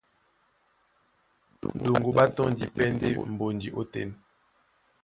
[1.79, 4.09] Ɗoŋgo ɓá tɔ́ndi pɛ́ ɗɛ́ mbonji ótên.